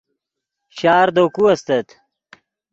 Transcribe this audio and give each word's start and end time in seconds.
شار 0.77 1.07
دے 1.15 1.23
کو 1.35 1.41
استت 1.51 1.87